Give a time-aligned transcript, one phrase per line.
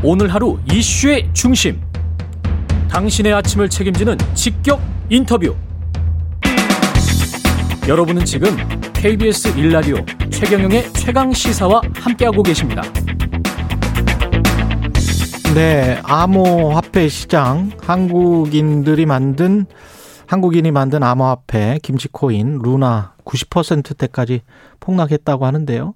[0.00, 1.80] 오늘 하루 이슈의 중심.
[2.88, 5.56] 당신의 아침을 책임지는 직격 인터뷰.
[7.88, 8.56] 여러분은 지금
[8.92, 12.82] KBS 1라디오 최경영의 최강 시사와 함께하고 계십니다.
[15.56, 19.66] 네, 암호화폐 시장 한국인들이 만든
[20.28, 24.42] 한국인이 만든 암호화폐 김치코인 루나 90%대까지
[24.78, 25.94] 폭락했다고 하는데요.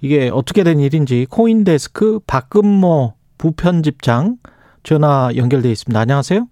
[0.00, 4.36] 이게 어떻게 된 일인지 코인데스크 박근모 부편집장
[4.82, 5.98] 전화 연결돼 있습니다.
[5.98, 6.46] 안녕하세요.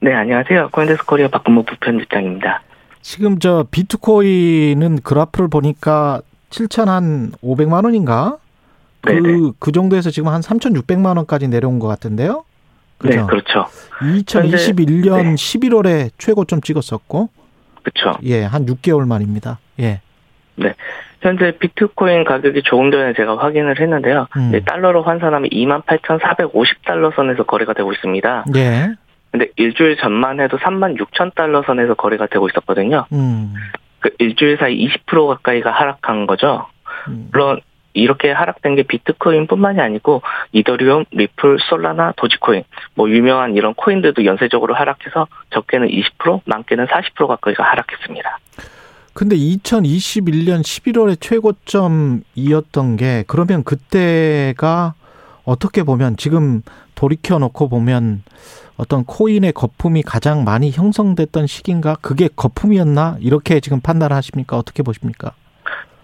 [0.00, 0.70] 네, 안녕하세요.
[0.70, 2.62] 코인데스크 코리아 박근모 부편집장입니다.
[3.00, 8.38] 지금 저 비트코인은 그래프를 보니까 7,500만 원인가?
[9.00, 12.44] 그, 그 정도에서 지금 한 3,600만 원까지 내려온 것 같은데요?
[12.98, 13.20] 그죠?
[13.20, 13.66] 네, 그렇죠.
[14.00, 15.34] 2021년 현재, 네.
[15.34, 17.30] 11월에 최고점 찍었었고.
[17.82, 18.18] 그렇죠.
[18.24, 19.58] 예, 한 6개월 만입니다.
[19.80, 20.00] 예.
[20.56, 20.74] 네.
[21.20, 24.28] 현재 비트코인 가격이 조금 전에 제가 확인을 했는데요.
[24.36, 24.60] 음.
[24.64, 28.44] 달러로 환산하면 28,450달러 선에서 거래가 되고 있습니다.
[28.56, 28.88] 예.
[29.30, 33.06] 근데 일주일 전만 해도 36,000달러 선에서 거래가 되고 있었거든요.
[33.12, 33.54] 음.
[34.00, 36.66] 그 일주일 사이 20% 가까이가 하락한 거죠.
[37.08, 37.28] 음.
[37.32, 37.60] 물론
[37.94, 42.62] 이렇게 하락된 게 비트코인뿐만이 아니고 이더리움, 리플, 솔라나, 도지코인
[42.94, 48.38] 뭐 유명한 이런 코인들도 연쇄적으로 하락해서 적게는 20%, 많게는 40% 가까이가 하락했습니다.
[49.18, 54.94] 근데 2021년 11월에 최고점이었던 게 그러면 그때가
[55.44, 56.62] 어떻게 보면 지금
[56.94, 58.22] 돌이켜 놓고 보면
[58.76, 61.96] 어떤 코인의 거품이 가장 많이 형성됐던 시기인가?
[62.00, 63.16] 그게 거품이었나?
[63.18, 64.56] 이렇게 지금 판단하십니까?
[64.56, 65.32] 어떻게 보십니까?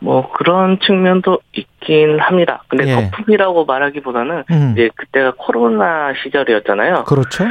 [0.00, 2.64] 뭐 그런 측면도 있긴 합니다.
[2.66, 2.94] 근데 예.
[3.10, 4.72] 거품이라고 말하기보다는 음.
[4.72, 7.04] 이제 그때가 코로나 시절이었잖아요.
[7.04, 7.44] 그렇죠.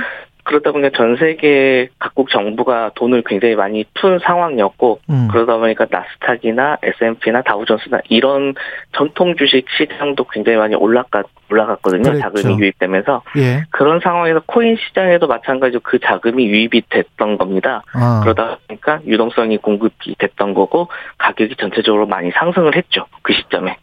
[0.44, 5.28] 그러다 보니까 전 세계 각국 정부가 돈을 굉장히 많이 푼 상황이었고 음.
[5.32, 8.54] 그러다 보니까 나스닥이나 S&P나 다우존스나 이런
[8.92, 12.04] 전통 주식 시장도 굉장히 많이 올라갔 올라갔거든요.
[12.04, 12.20] 그랬죠.
[12.20, 13.64] 자금이 유입되면서 예.
[13.70, 17.84] 그런 상황에서 코인 시장에도 마찬가지로 그 자금이 유입이 됐던 겁니다.
[17.94, 18.22] 아.
[18.24, 20.88] 그러다 보니까 유동성이 공급이 됐던 거고
[21.18, 23.06] 가격이 전체적으로 많이 상승을 했죠.
[23.22, 23.78] 그 시점에.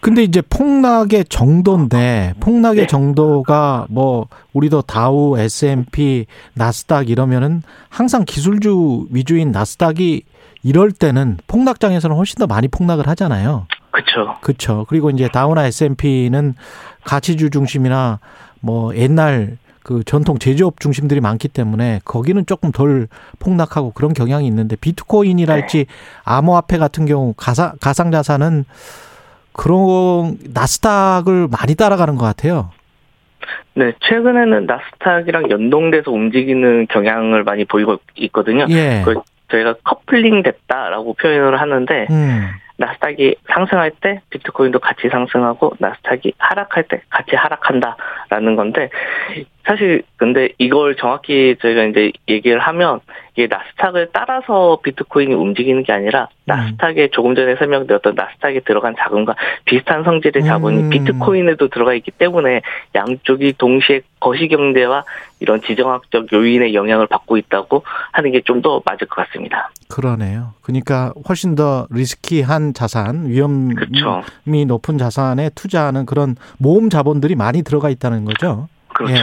[0.00, 2.86] 근데 이제 폭락의 정도인데 폭락의 네.
[2.86, 10.22] 정도가 뭐 우리도 다우, S&P, 나스닥 이러면은 항상 기술주 위주인 나스닥이
[10.62, 13.66] 이럴 때는 폭락장에서는 훨씬 더 많이 폭락을 하잖아요.
[13.90, 14.36] 그렇죠.
[14.40, 14.84] 그렇죠.
[14.88, 16.54] 그리고 이제 다우나 S&P는
[17.04, 18.18] 가치주 중심이나
[18.60, 23.06] 뭐 옛날 그 전통 제조업 중심들이 많기 때문에 거기는 조금 덜
[23.38, 25.86] 폭락하고 그런 경향이 있는데 비트코인이랄지 네.
[26.24, 28.64] 암호화폐 같은 경우 가상 가상자산은
[29.56, 32.70] 그런 나스닥을 많이 따라가는 것 같아요.
[33.74, 38.66] 네, 최근에는 나스닥이랑 연동돼서 움직이는 경향을 많이 보이고 있거든요.
[38.70, 39.02] 예.
[39.48, 42.48] 저희가 커플링 됐다라고 표현을 하는데 음.
[42.78, 48.90] 나스닥이 상승할 때 비트코인도 같이 상승하고 나스닥이 하락할 때 같이 하락한다라는 건데
[49.66, 53.00] 사실 근데 이걸 정확히 저희가 이제 얘기를 하면
[53.34, 56.46] 이게 나스닥을 따라서 비트코인이 움직이는 게 아니라 음.
[56.46, 59.34] 나스닥에 조금 전에 설명드렸던 나스닥에 들어간 자금과
[59.64, 60.90] 비슷한 성질의 자본이 음.
[60.90, 62.62] 비트코인에도 들어가 있기 때문에
[62.94, 65.04] 양쪽이 동시에 거시경제와
[65.40, 67.82] 이런 지정학적 요인의 영향을 받고 있다고
[68.12, 69.70] 하는 게 좀 더 맞을 것 같습니다.
[69.88, 70.54] 그러네요.
[70.62, 74.22] 그러니까 훨씬 더 리스키한 자산, 위험이 그렇죠.
[74.66, 78.68] 높은 자산에 투자하는 그런 모험 자본들이 많이 들어가 있다는 거죠.
[78.96, 79.14] 그렇죠.
[79.14, 79.22] 예.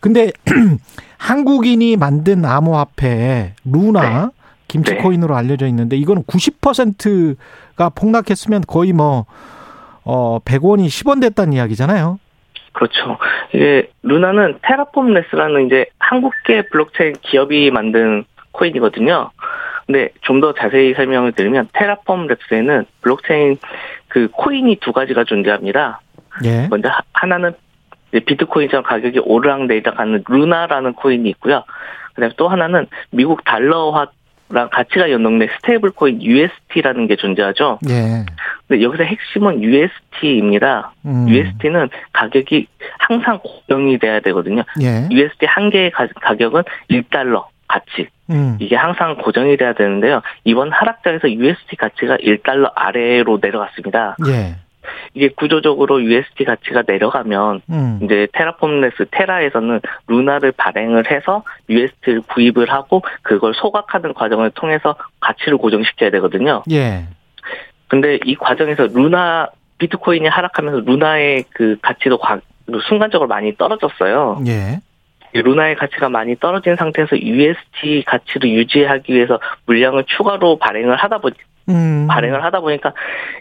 [0.00, 0.30] 근데
[1.18, 4.30] 한국인이 만든 암호화폐 루나 네.
[4.68, 5.38] 김치코인으로 네.
[5.38, 9.24] 알려져 있는데 이거는 90%가 폭락했으면 거의 뭐
[10.04, 12.18] 어, 100원이 10원 됐다는 이야기잖아요.
[12.72, 13.18] 그렇죠.
[13.54, 19.30] 이게 루나는 테라폼랩스라는 이제 한국계 블록체인 기업이 만든 코인이거든요.
[19.86, 23.58] 근데 좀 더 자세히 설명을 드리면 테라폼랩스에는 블록체인
[24.08, 26.00] 그 코인이 두 가지가 존재합니다.
[26.44, 26.66] 예.
[26.68, 27.54] 먼저 하나는
[28.20, 31.64] 비트코인처럼 가격이 오르락내리락하는 루나라는 코인이 있고요.
[32.14, 34.08] 그다음에 또 하나는 미국 달러화
[34.50, 37.78] 랑 가치가 연동된 스테이블 코인 UST라는 게 존재하죠.
[37.88, 38.26] 예.
[38.68, 40.92] 근데 여기서 핵심은 UST입니다.
[41.06, 41.28] 음.
[41.28, 42.66] UST는 가격이
[42.98, 44.62] 항상 고정이 돼야 되거든요.
[44.82, 45.08] 예.
[45.10, 48.08] UST 한 개의 가격은 1달러 가치.
[48.30, 48.56] 음.
[48.60, 50.20] 이게 항상 고정이 돼야 되는데요.
[50.44, 54.16] 이번 하락장에서 UST 가치가 1달러 아래로 내려갔습니다.
[54.28, 54.56] 예.
[55.14, 58.00] 이게 구조적으로 USD 가치가 내려가면 음.
[58.02, 66.10] 이제 테라폼네스 테라에서는 루나를 발행을 해서 USD를 구입을 하고 그걸 소각하는 과정을 통해서 가치를 고정시켜야
[66.10, 66.64] 되거든요.
[66.72, 67.04] 예.
[67.86, 72.18] 근데 이 과정에서 루나 비트코인이 하락하면서 루나의 그 가치도
[72.88, 74.42] 순간적으로 많이 떨어졌어요.
[74.48, 74.80] 예.
[75.32, 81.34] 루나의 가치가 많이 떨어진 상태에서 USD 가치를 유지하기 위해서 물량을 추가로 발행을 하다 보니
[81.68, 82.06] 음.
[82.08, 82.92] 발행을 하다 보니까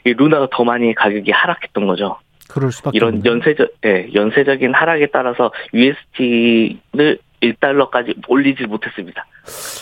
[0.05, 2.17] 이 루나가 더 많이 가격이 하락했던 거죠.
[2.49, 3.29] 그럴 수밖에 이런 없네.
[3.29, 9.25] 연쇄적, 예, 연쇄적인 하락에 따라서 USD를 1달러까지 올리지 못했습니다.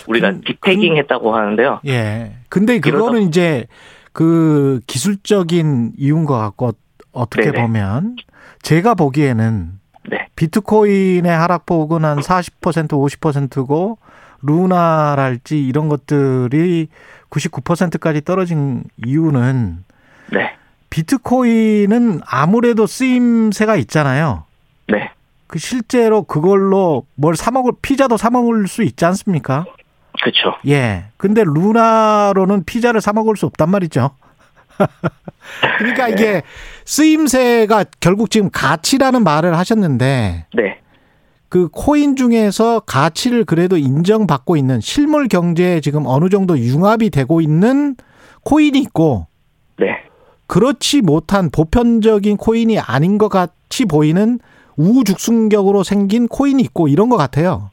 [0.07, 1.81] 우리가 그- 디패깅 했다고 하는데요.
[1.87, 2.33] 예.
[2.49, 3.65] 근데 그거는 이제
[4.13, 6.71] 그 기술적인 이유인 것 같고
[7.11, 7.61] 어떻게 네네.
[7.61, 8.15] 보면
[8.61, 9.69] 제가 보기에는
[10.09, 10.27] 네.
[10.35, 13.99] 비트코인의 하락폭은 한 40% 50%고
[14.41, 16.87] 루나랄지 이런 것들이
[17.31, 19.83] 99%까지 떨어진 이유는
[20.31, 20.53] 네.
[20.89, 24.43] 비트코인은 아무래도 쓰임새가 있잖아요.
[24.87, 25.11] 네.
[25.47, 29.65] 그 실제로 그걸로 뭘 사 먹을 피자도 사 먹을 수 있지 않습니까?
[30.21, 30.55] 그렇죠.
[30.67, 31.05] 예.
[31.17, 34.11] 근데 루나로는 피자를 사 먹을 수 없단 말이죠.
[35.77, 36.41] 그러니까 이게
[36.85, 40.79] 쓰임새가 결국 지금 가치라는 말을 하셨는데 네.
[41.51, 47.97] 그 코인 중에서 가치를 그래도 인정받고 있는 실물 경제에 지금 어느 정도 융합이 되고 있는
[48.45, 49.27] 코인이 있고
[49.77, 49.97] 네.
[50.47, 54.39] 그렇지 못한 보편적인 코인이 아닌 것 같이 보이는
[54.77, 57.69] 우후죽순격으로 생긴 코인이 있고 이런 것 같아요.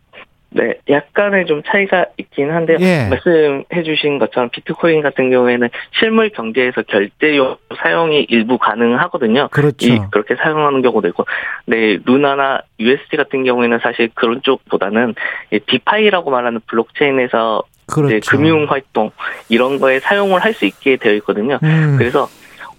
[0.51, 2.79] 네, 약간의 좀 차이가 있긴 한데요.
[2.81, 3.09] 예.
[3.11, 5.69] 말씀해 주신 것처럼 비트코인 같은 경우에는
[5.99, 9.49] 실물 경제에서 결제용 사용이 일부 가능하거든요.
[9.51, 9.87] 그렇죠.
[9.87, 11.27] 이, 그렇게 사용하는 경우도 있고,
[11.67, 15.15] 네, 루나나 UST 같은 경우에는 사실 그런 쪽보다는
[15.53, 18.17] 이 DeFi라고 말하는 블록체인에서 그렇죠.
[18.17, 19.11] 이제 금융 활동
[19.49, 21.59] 이런 거에 사용을 할 수 있게 되어 있거든요.
[21.63, 21.97] 음.
[21.99, 22.27] 그래서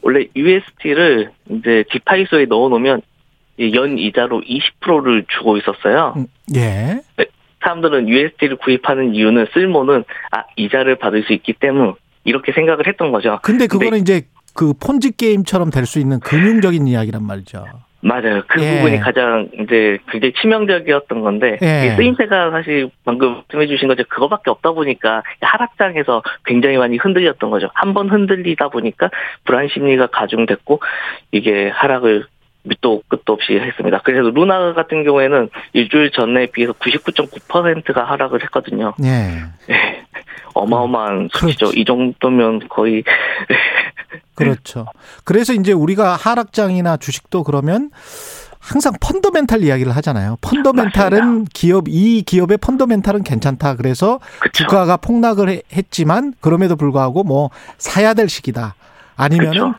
[0.01, 3.01] 원래 USD를 이제 디파이소에 넣어놓으면
[3.57, 6.13] 이연 이자로 20%를 주고 있었어요.
[6.17, 6.25] 음,
[6.55, 7.01] 예.
[7.63, 13.39] 사람들은 USD를 구입하는 이유는 쓸모는 아 이자를 받을 수 있기 때문 이렇게 생각을 했던 거죠.
[13.43, 14.23] 근데 그거는 이제
[14.55, 17.65] 그 폰지 게임처럼 될 수 있는 금융적인 이야기란 말이죠.
[18.01, 18.41] 맞아요.
[18.47, 18.77] 그 예.
[18.77, 21.87] 부분이 가장 이제 굉장히 치명적이었던 건데 예.
[21.87, 27.69] 이 쓰임새가 사실 방금 말씀해주신 것처럼 그거밖에 없다 보니까 하락장에서 굉장히 많이 흔들렸던 거죠.
[27.73, 29.09] 한 번 흔들리다 보니까
[29.43, 30.79] 불안 심리가 가중됐고
[31.33, 32.25] 이게 하락을
[32.69, 33.99] 밑도 끝도 없이 했습니다.
[34.03, 38.93] 그래서 루나 같은 경우에는 일주일 전에 비해서 99.9%가 하락을 했거든요.
[39.03, 39.43] 예.
[39.69, 40.05] 예.
[40.53, 41.65] 어마어마한 수치죠.
[41.67, 41.79] 그렇지.
[41.79, 43.03] 이 정도면 거의
[44.35, 44.85] 그렇죠.
[45.23, 47.91] 그래서 이제 우리가 하락장이나 주식도 그러면
[48.59, 50.37] 항상 펀더멘탈 이야기를 하잖아요.
[50.41, 53.75] 펀더멘탈은 기업 이 기업의 펀더멘탈은 괜찮다.
[53.75, 54.63] 그래서 그쵸.
[54.63, 58.75] 주가가 폭락을 해- 했지만 그럼에도 불구하고 뭐 사야 될 시기다.
[59.15, 59.73] 아니면은 그쵸.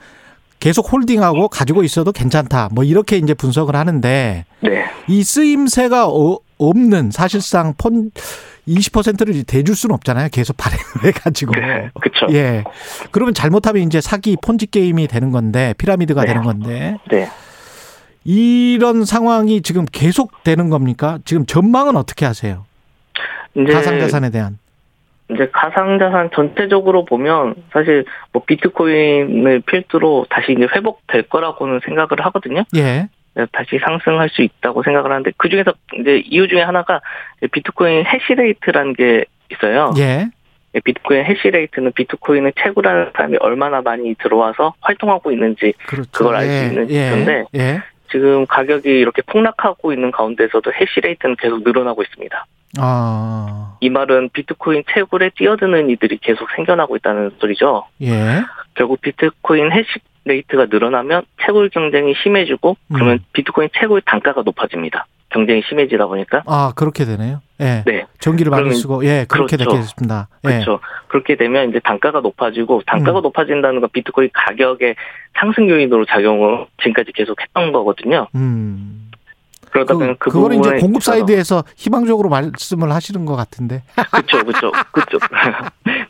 [0.60, 2.68] 계속 홀딩하고 가지고 있어도 괜찮다.
[2.72, 4.84] 뭐 이렇게 이제 분석을 하는데 네.
[5.08, 8.10] 이 쓰임새가 어- 없는 사실상 폰
[8.68, 10.28] 20%를 대줄 수는 없잖아요.
[10.30, 11.52] 계속 발행을 해가지고.
[12.00, 12.26] 그쵸.
[12.32, 12.62] 예.
[13.10, 16.26] 그러면 잘못하면 이제 사기 폰지 게임이 되는 건데 피라미드가 네.
[16.28, 17.28] 되는 건데 네.
[18.24, 21.18] 이런 상황이 지금 계속 되는 겁니까?
[21.24, 22.66] 지금 전망은 어떻게 하세요?
[23.56, 24.58] 가상자산에 대한.
[25.32, 32.64] 이제 가상자산 전체적으로 보면 사실 뭐 비트코인을 필두로 다시 이제 회복될 거라고는 생각을 하거든요.
[32.76, 33.08] 예.
[33.52, 37.00] 다시 상승할 수 있다고 생각을 하는데 그 중에서 이제 이유 중에 하나가
[37.52, 39.92] 비트코인 해시레이트라는 게 있어요.
[39.98, 40.26] 예.
[40.84, 46.10] 비트코인 해시레이트는 비트코인을 채굴하는 사람이 얼마나 많이 들어와서 활동하고 있는지 그렇죠.
[46.12, 46.66] 그걸 알수 예.
[46.66, 47.10] 있는 예.
[47.10, 47.80] 건데 예.
[48.10, 52.46] 지금 가격이 이렇게 폭락하고 있는 가운데서도 해시레이트는 계속 늘어나고 있습니다.
[52.78, 53.76] 아.
[53.80, 57.86] 이 말은 비트코인 채굴에 뛰어드는 이들이 계속 생겨나고 있다는 소리죠.
[58.02, 58.42] 예.
[58.74, 59.88] 결국 비트코인 hash
[60.24, 63.24] rate가 늘어나면 채굴 경쟁이 심해지고 그러면 음.
[63.32, 65.06] 비트코인 채굴 단가가 높아집니다.
[65.30, 67.40] 경쟁이 심해지다 보니까 아, 그렇게 되네요.
[67.60, 67.82] 예.
[67.86, 69.76] 네 전기를 많이 쓰고 예, 그렇게 그렇죠.
[69.76, 70.28] 되겠습니다.
[70.44, 70.48] 예.
[70.48, 70.80] 그렇죠.
[71.08, 73.22] 그렇게 되면 이제 단가가 높아지고 단가가 음.
[73.22, 74.96] 높아진다는 건 비트코인 가격의
[75.38, 78.26] 상승 요인으로 작용을 지금까지 계속 했던 거거든요.
[78.34, 79.09] 음.
[79.70, 83.82] 그러다 그, 보면 그 그거는 이제 공급 사이드에서 희망적으로 말씀을 하시는 것 같은데.
[84.10, 85.18] 그렇죠, 그렇죠, 그렇죠,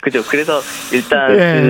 [0.01, 0.29] 그렇죠.
[0.29, 0.59] 그래서
[0.93, 1.61] 일단 예.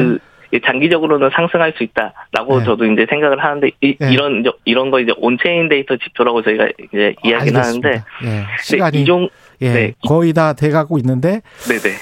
[0.52, 2.66] 그 장기적으로는 상승할 수 있다라고 예.
[2.66, 4.16] 저도 이제 생각을 하는데 이, 예.
[4.16, 7.90] 런 이런 거 이제 on-chain 데이터 지표라고 저희가 이제 이야기는 알겠습니다.
[7.90, 8.26] 하는데 예.
[8.26, 9.30] 근데 시간이 이종
[9.62, 9.70] 예.
[9.74, 9.94] 네.
[10.08, 11.96] 거의 다 돼가고 있는데 네네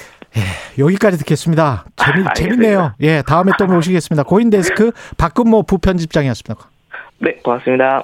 [0.80, 1.86] 여기까지 듣겠습니다.
[1.96, 2.34] 재미, 알겠습니다.
[2.34, 2.94] 재밌네요.
[3.02, 4.24] 예, 다음에 또 모시겠습니다.
[4.24, 6.70] 코인 데스크 박근모 부편집장이었습니다.
[7.20, 8.04] 네 고맙습니다.